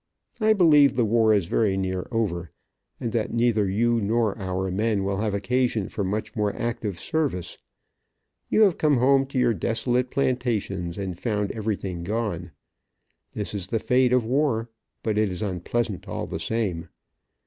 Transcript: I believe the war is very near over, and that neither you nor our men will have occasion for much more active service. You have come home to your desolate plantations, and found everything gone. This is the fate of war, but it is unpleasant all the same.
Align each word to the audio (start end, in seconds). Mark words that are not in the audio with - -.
I 0.39 0.53
believe 0.53 0.95
the 0.95 1.05
war 1.05 1.31
is 1.31 1.45
very 1.45 1.77
near 1.77 2.07
over, 2.09 2.49
and 2.99 3.11
that 3.11 3.31
neither 3.31 3.69
you 3.69 4.01
nor 4.01 4.35
our 4.39 4.71
men 4.71 5.03
will 5.03 5.17
have 5.17 5.35
occasion 5.35 5.89
for 5.89 6.03
much 6.03 6.35
more 6.35 6.51
active 6.55 6.99
service. 6.99 7.59
You 8.49 8.63
have 8.63 8.79
come 8.79 8.97
home 8.97 9.27
to 9.27 9.37
your 9.37 9.53
desolate 9.53 10.09
plantations, 10.09 10.97
and 10.97 11.19
found 11.19 11.51
everything 11.51 12.03
gone. 12.03 12.49
This 13.33 13.53
is 13.53 13.67
the 13.67 13.77
fate 13.77 14.11
of 14.11 14.25
war, 14.25 14.71
but 15.03 15.19
it 15.19 15.29
is 15.29 15.43
unpleasant 15.43 16.07
all 16.07 16.25
the 16.25 16.39
same. 16.39 16.89